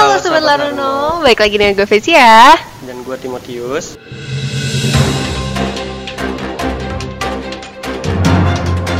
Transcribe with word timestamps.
Halo 0.00 0.16
Sobat 0.16 0.40
Laruno, 0.40 1.20
baik 1.20 1.44
lagi 1.44 1.60
dengan 1.60 1.76
gue 1.76 1.84
Vesia 1.84 2.56
Dan 2.88 3.04
gue 3.04 3.16
Timotius. 3.20 4.00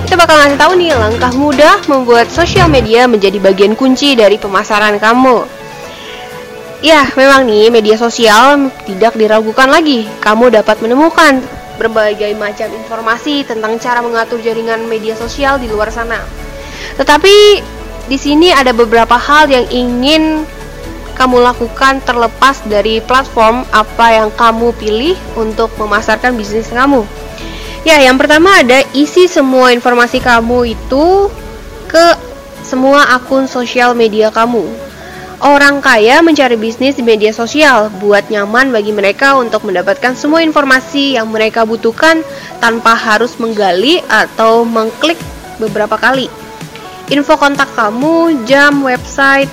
Kita 0.04 0.12
bakal 0.12 0.36
ngasih 0.44 0.60
tahu 0.60 0.72
nih 0.76 0.92
langkah 0.92 1.32
mudah 1.32 1.80
membuat 1.88 2.28
sosial 2.28 2.68
media 2.68 3.08
menjadi 3.08 3.40
bagian 3.40 3.80
kunci 3.80 4.12
dari 4.12 4.36
pemasaran 4.36 5.00
kamu. 5.00 5.48
Ya, 6.84 7.08
memang 7.16 7.48
nih 7.48 7.72
media 7.72 7.96
sosial 7.96 8.68
tidak 8.84 9.16
diragukan 9.16 9.72
lagi. 9.72 10.04
Kamu 10.20 10.52
dapat 10.52 10.84
menemukan 10.84 11.40
berbagai 11.80 12.36
macam 12.36 12.68
informasi 12.76 13.48
tentang 13.48 13.80
cara 13.80 14.04
mengatur 14.04 14.36
jaringan 14.44 14.84
media 14.84 15.16
sosial 15.16 15.56
di 15.56 15.64
luar 15.64 15.88
sana. 15.88 16.20
Tetapi 17.00 17.36
di 18.04 18.18
sini 18.20 18.52
ada 18.52 18.76
beberapa 18.76 19.16
hal 19.16 19.48
yang 19.48 19.64
ingin 19.72 20.44
kamu 21.20 21.36
lakukan 21.44 22.00
terlepas 22.00 22.64
dari 22.64 23.04
platform 23.04 23.68
apa 23.76 24.06
yang 24.16 24.32
kamu 24.32 24.72
pilih 24.80 25.12
untuk 25.36 25.68
memasarkan 25.76 26.32
bisnis 26.32 26.72
kamu. 26.72 27.04
Ya, 27.84 28.00
yang 28.00 28.16
pertama 28.16 28.64
ada 28.64 28.80
isi 28.96 29.28
semua 29.28 29.76
informasi 29.76 30.24
kamu 30.24 30.72
itu 30.72 31.28
ke 31.84 32.06
semua 32.64 33.12
akun 33.12 33.44
sosial 33.44 33.92
media 33.92 34.32
kamu. 34.32 34.64
Orang 35.40 35.80
kaya 35.84 36.20
mencari 36.20 36.56
bisnis 36.56 36.96
di 36.96 37.04
media 37.04 37.32
sosial 37.32 37.88
buat 38.00 38.28
nyaman 38.28 38.72
bagi 38.72 38.92
mereka 38.92 39.36
untuk 39.36 39.64
mendapatkan 39.64 40.12
semua 40.12 40.44
informasi 40.44 41.16
yang 41.16 41.28
mereka 41.32 41.64
butuhkan 41.64 42.20
tanpa 42.60 42.96
harus 42.96 43.36
menggali 43.40 44.04
atau 44.08 44.64
mengklik 44.68 45.16
beberapa 45.56 45.96
kali. 45.96 46.28
Info 47.08 47.40
kontak 47.40 47.72
kamu, 47.72 48.44
jam, 48.44 48.84
website, 48.84 49.48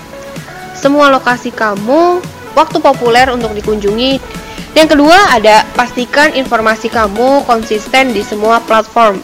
semua 0.77 1.09
lokasi 1.09 1.49
kamu, 1.49 2.22
waktu 2.54 2.77
populer 2.77 3.27
untuk 3.34 3.52
dikunjungi. 3.58 4.22
Yang 4.77 4.94
kedua 4.94 5.18
ada 5.34 5.65
pastikan 5.74 6.38
informasi 6.38 6.93
kamu 6.93 7.41
konsisten 7.49 8.13
di 8.13 8.21
semua 8.21 8.62
platform. 8.62 9.18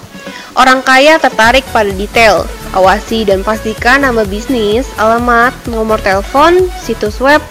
Orang 0.58 0.82
kaya 0.86 1.22
tertarik 1.22 1.66
pada 1.70 1.90
detail. 1.94 2.46
Awasi 2.74 3.22
dan 3.22 3.46
pastikan 3.46 4.02
nama 4.02 4.26
bisnis, 4.26 4.90
alamat, 4.98 5.54
nomor 5.70 6.02
telepon, 6.02 6.70
situs 6.82 7.22
web, 7.22 7.42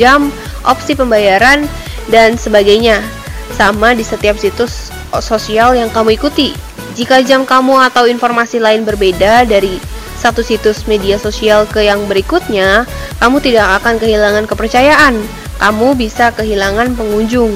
jam, 0.00 0.32
opsi 0.64 0.96
pembayaran, 0.96 1.68
dan 2.08 2.40
sebagainya. 2.40 3.04
Sama 3.52 3.92
di 3.92 4.00
setiap 4.00 4.40
situs 4.40 4.88
sosial 5.20 5.76
yang 5.76 5.92
kamu 5.92 6.16
ikuti. 6.16 6.56
Jika 6.96 7.20
jam 7.24 7.44
kamu 7.44 7.88
atau 7.92 8.08
informasi 8.08 8.60
lain 8.60 8.84
berbeda 8.84 9.44
dari 9.44 9.76
satu 10.16 10.40
situs 10.40 10.88
media 10.88 11.20
sosial 11.20 11.68
ke 11.68 11.84
yang 11.84 12.04
berikutnya, 12.08 12.88
kamu 13.22 13.38
tidak 13.38 13.78
akan 13.78 14.02
kehilangan 14.02 14.50
kepercayaan. 14.50 15.14
Kamu 15.62 15.94
bisa 15.94 16.34
kehilangan 16.34 16.98
pengunjung. 16.98 17.54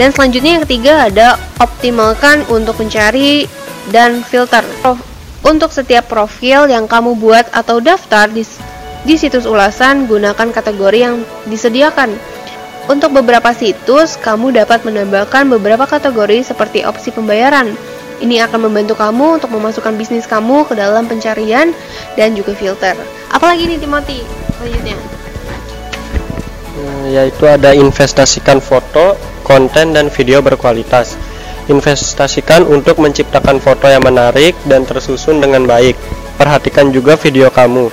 Dan 0.00 0.08
selanjutnya 0.08 0.56
yang 0.56 0.64
ketiga 0.64 1.04
ada 1.04 1.36
optimalkan 1.60 2.48
untuk 2.48 2.80
mencari 2.80 3.44
dan 3.92 4.24
filter. 4.24 4.64
Untuk 5.44 5.68
setiap 5.68 6.08
profil 6.08 6.72
yang 6.72 6.88
kamu 6.88 7.12
buat 7.20 7.44
atau 7.52 7.76
daftar 7.76 8.32
di, 8.32 8.40
di 9.04 9.20
situs 9.20 9.44
ulasan, 9.44 10.08
gunakan 10.08 10.48
kategori 10.48 10.96
yang 10.96 11.20
disediakan. 11.44 12.16
Untuk 12.88 13.12
beberapa 13.12 13.52
situs, 13.52 14.16
kamu 14.16 14.56
dapat 14.56 14.88
menambahkan 14.88 15.44
beberapa 15.60 15.84
kategori 15.84 16.40
seperti 16.40 16.88
opsi 16.88 17.12
pembayaran, 17.12 17.76
ini 18.22 18.38
akan 18.38 18.70
membantu 18.70 18.94
kamu 18.94 19.42
untuk 19.42 19.50
memasukkan 19.50 19.94
bisnis 19.98 20.28
kamu 20.28 20.68
ke 20.68 20.78
dalam 20.78 21.08
pencarian 21.10 21.74
dan 22.14 22.36
juga 22.38 22.54
filter. 22.54 22.94
Apalagi 23.32 23.66
nih 23.66 23.78
Timothy 23.82 24.22
selanjutnya? 24.58 24.96
Hmm, 26.74 27.02
yaitu 27.10 27.44
ada 27.46 27.74
investasikan 27.74 28.62
foto, 28.62 29.18
konten, 29.42 29.94
dan 29.94 30.10
video 30.10 30.42
berkualitas. 30.42 31.18
Investasikan 31.66 32.68
untuk 32.68 33.00
menciptakan 33.00 33.56
foto 33.58 33.88
yang 33.88 34.04
menarik 34.04 34.52
dan 34.68 34.84
tersusun 34.84 35.40
dengan 35.40 35.64
baik. 35.64 35.96
Perhatikan 36.36 36.92
juga 36.92 37.16
video 37.16 37.48
kamu. 37.48 37.88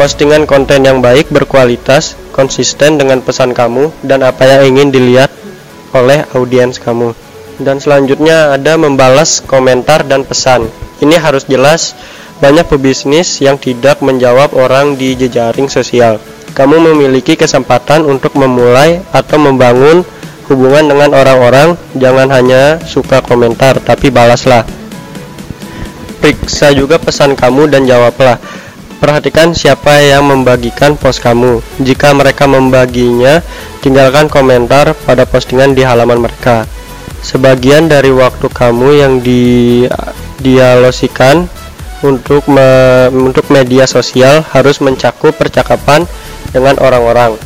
Postingan 0.00 0.48
konten 0.48 0.88
yang 0.88 1.04
baik 1.04 1.28
berkualitas, 1.28 2.16
konsisten 2.32 2.96
dengan 2.96 3.20
pesan 3.20 3.52
kamu, 3.52 3.92
dan 4.00 4.24
apa 4.24 4.48
yang 4.48 4.72
ingin 4.72 4.88
dilihat 4.88 5.28
oleh 5.92 6.24
audiens 6.32 6.80
kamu 6.80 7.12
dan 7.60 7.82
selanjutnya 7.82 8.56
ada 8.56 8.78
membalas 8.80 9.44
komentar 9.44 10.06
dan 10.06 10.24
pesan. 10.24 10.70
Ini 11.02 11.18
harus 11.18 11.44
jelas, 11.44 11.92
banyak 12.38 12.64
pebisnis 12.66 13.42
yang 13.42 13.58
tidak 13.58 14.00
menjawab 14.00 14.54
orang 14.54 14.94
di 14.94 15.18
jejaring 15.18 15.66
sosial. 15.66 16.22
Kamu 16.52 16.78
memiliki 16.92 17.34
kesempatan 17.34 18.04
untuk 18.04 18.36
memulai 18.36 19.00
atau 19.10 19.40
membangun 19.40 20.04
hubungan 20.52 20.84
dengan 20.84 21.16
orang-orang, 21.16 21.74
jangan 21.96 22.28
hanya 22.28 22.76
suka 22.84 23.24
komentar, 23.24 23.80
tapi 23.80 24.12
balaslah. 24.12 24.68
Periksa 26.22 26.70
juga 26.70 27.02
pesan 27.02 27.34
kamu 27.34 27.66
dan 27.72 27.82
jawablah. 27.82 28.38
Perhatikan 29.02 29.50
siapa 29.50 29.98
yang 29.98 30.22
membagikan 30.30 30.94
post 30.94 31.18
kamu. 31.18 31.58
Jika 31.82 32.14
mereka 32.14 32.46
membaginya, 32.46 33.42
tinggalkan 33.82 34.30
komentar 34.30 34.94
pada 34.94 35.26
postingan 35.26 35.74
di 35.74 35.82
halaman 35.82 36.22
mereka. 36.22 36.62
Sebagian 37.22 37.86
dari 37.86 38.10
waktu 38.10 38.50
kamu 38.50 38.88
yang 38.98 39.14
di 39.22 39.86
dialosikan 40.42 41.46
untuk 42.02 42.42
me, 42.50 43.06
untuk 43.14 43.46
media 43.54 43.86
sosial 43.86 44.42
harus 44.50 44.82
mencakup 44.82 45.38
percakapan 45.38 46.02
dengan 46.50 46.74
orang-orang. 46.82 47.38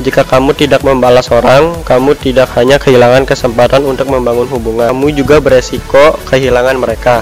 Jika 0.00 0.24
kamu 0.24 0.56
tidak 0.56 0.80
membalas 0.80 1.28
orang, 1.28 1.84
kamu 1.84 2.16
tidak 2.16 2.48
hanya 2.56 2.80
kehilangan 2.80 3.28
kesempatan 3.28 3.84
untuk 3.84 4.08
membangun 4.08 4.48
hubungan, 4.48 4.96
kamu 4.96 5.12
juga 5.12 5.36
beresiko 5.44 6.16
kehilangan 6.32 6.80
mereka. 6.80 7.20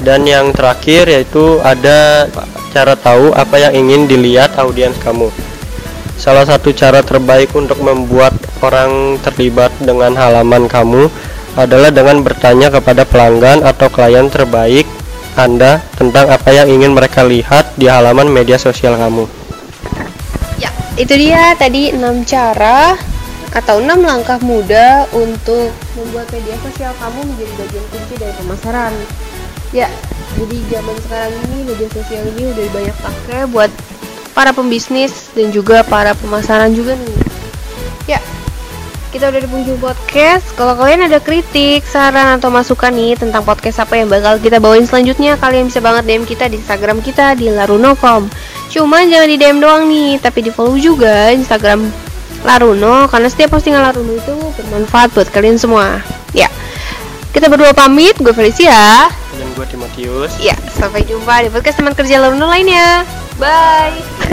Dan 0.00 0.24
yang 0.24 0.56
terakhir 0.56 1.12
yaitu 1.12 1.60
ada 1.60 2.28
cara 2.72 2.96
tahu 2.96 3.36
apa 3.36 3.60
yang 3.60 3.72
ingin 3.76 4.08
dilihat 4.08 4.56
audiens 4.56 4.96
kamu. 5.04 5.28
Salah 6.16 6.48
satu 6.48 6.72
cara 6.72 7.04
terbaik 7.04 7.52
untuk 7.52 7.76
membuat 7.84 8.32
orang 8.64 9.20
terlibat 9.20 9.68
dengan 9.84 10.16
halaman 10.16 10.64
kamu 10.64 11.12
adalah 11.60 11.92
dengan 11.92 12.24
bertanya 12.24 12.72
kepada 12.72 13.04
pelanggan 13.04 13.60
atau 13.60 13.92
klien 13.92 14.28
terbaik 14.32 14.88
Anda 15.36 15.84
tentang 16.00 16.32
apa 16.32 16.48
yang 16.56 16.72
ingin 16.72 16.96
mereka 16.96 17.20
lihat 17.20 17.76
di 17.76 17.84
halaman 17.84 18.32
media 18.32 18.56
sosial 18.56 18.96
kamu. 18.96 19.28
Ya, 20.56 20.72
itu 20.96 21.12
dia 21.12 21.52
tadi 21.60 21.92
6 21.92 22.00
cara 22.24 22.96
atau 23.52 23.84
6 23.84 24.00
langkah 24.00 24.40
mudah 24.40 25.04
untuk 25.12 25.68
membuat 26.00 26.32
media 26.32 26.56
sosial 26.64 26.96
kamu 26.96 27.28
menjadi 27.28 27.52
bagian 27.60 27.86
kunci 27.92 28.14
dari 28.16 28.34
pemasaran. 28.40 28.92
Ya, 29.76 29.92
jadi 30.40 30.56
zaman 30.72 30.96
sekarang 31.04 31.32
ini 31.52 31.58
media 31.68 31.88
sosial 31.92 32.24
ini 32.32 32.42
udah 32.56 32.66
banyak 32.72 32.96
pakai 33.04 33.40
buat 33.52 33.72
para 34.36 34.52
pembisnis 34.52 35.32
dan 35.32 35.48
juga 35.48 35.80
para 35.80 36.12
pemasaran 36.12 36.76
juga 36.76 36.92
nih. 36.92 37.16
Ya, 38.04 38.20
kita 39.08 39.32
udah 39.32 39.40
di 39.40 39.48
penghujung 39.48 39.80
podcast. 39.80 40.44
Kalau 40.60 40.76
kalian 40.76 41.08
ada 41.08 41.16
kritik, 41.16 41.88
saran 41.88 42.36
atau 42.36 42.52
masukan 42.52 42.92
nih 42.92 43.16
tentang 43.16 43.40
podcast 43.40 43.80
apa 43.80 43.96
yang 43.96 44.12
bakal 44.12 44.36
kita 44.36 44.60
bawain 44.60 44.84
selanjutnya, 44.84 45.40
kalian 45.40 45.72
bisa 45.72 45.80
banget 45.80 46.04
DM 46.04 46.28
kita 46.28 46.52
di 46.52 46.60
Instagram 46.60 47.00
kita 47.00 47.32
di 47.32 47.48
laruno.com. 47.48 48.28
Cuman 48.68 49.08
jangan 49.08 49.28
di 49.32 49.36
DM 49.40 49.58
doang 49.64 49.88
nih, 49.88 50.20
tapi 50.20 50.44
di 50.44 50.52
follow 50.52 50.76
juga 50.76 51.32
Instagram 51.32 51.88
Laruno 52.44 53.08
karena 53.08 53.32
setiap 53.32 53.56
postingan 53.56 53.80
Laruno 53.80 54.20
itu 54.20 54.36
bermanfaat 54.60 55.16
buat 55.16 55.32
kalian 55.32 55.56
semua. 55.56 56.04
Ya. 56.36 56.52
Kita 57.32 57.48
berdua 57.48 57.72
pamit, 57.72 58.20
gue 58.20 58.32
Felicia 58.36 59.08
dan 59.36 59.48
gue 59.52 59.66
Timotius. 59.68 60.32
Ya, 60.40 60.56
sampai 60.72 61.04
jumpa 61.04 61.44
di 61.44 61.48
podcast 61.52 61.80
teman 61.80 61.92
kerja 61.96 62.20
Laruno 62.20 62.48
lainnya. 62.48 63.04
Bye. 63.38 64.32